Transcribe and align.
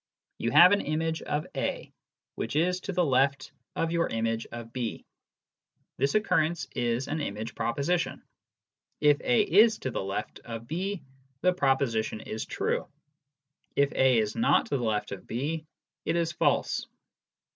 You 0.39 0.49
have 0.49 0.71
an 0.71 0.81
image 0.81 1.21
of 1.21 1.45
A 1.55 1.93
which 2.33 2.55
is 2.55 2.79
to 2.79 2.91
the 2.91 3.05
left 3.05 3.51
of 3.75 3.91
your 3.91 4.09
image 4.09 4.47
of 4.51 4.73
B: 4.73 5.05
this 5.97 6.15
occurrence 6.15 6.67
is 6.75 7.07
an 7.07 7.21
image 7.21 7.53
proposition. 7.53 8.23
If 8.99 9.21
A 9.21 9.43
is 9.43 9.77
to 9.77 9.91
the 9.91 10.01
left 10.03 10.39
of 10.39 10.65
B, 10.67 11.03
the 11.41 11.53
proposition 11.53 12.19
is 12.19 12.47
true; 12.47 12.87
if 13.75 13.91
A 13.93 14.17
is 14.17 14.35
not 14.35 14.65
to 14.65 14.77
the 14.77 14.83
left 14.83 15.11
of 15.11 15.27
B, 15.27 15.67
it 16.03 16.15
is 16.15 16.31
false. 16.31 16.87